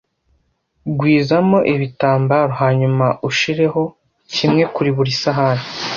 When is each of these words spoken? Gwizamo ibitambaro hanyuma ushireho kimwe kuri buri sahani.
Gwizamo 0.97 1.59
ibitambaro 1.73 2.51
hanyuma 2.61 3.05
ushireho 3.29 3.81
kimwe 4.33 4.63
kuri 4.73 4.89
buri 4.95 5.11
sahani. 5.21 5.63